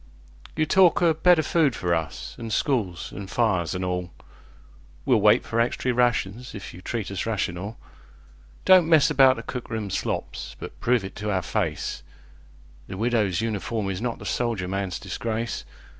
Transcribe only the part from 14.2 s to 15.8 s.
soldier man's disgrace.